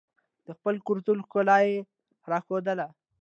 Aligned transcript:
د 0.45 0.47
خپل 0.57 0.75
کلتور 0.87 1.17
ښکلا 1.25 1.57
یې 1.69 1.77
راښودله. 2.31 2.87